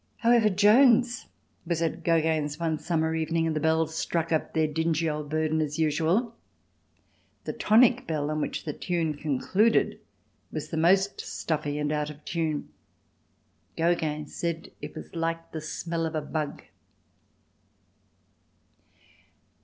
[0.17, 1.27] However, Jones
[1.63, 5.61] was at Gogin's one summer evening and the bells struck up their dingy old burden
[5.61, 6.35] as usual.
[7.43, 9.99] The tonic bell on which the tune concluded
[10.51, 12.69] was the most stuffy and out of tune.
[13.77, 16.63] Gogin said it was like the smell of a bug.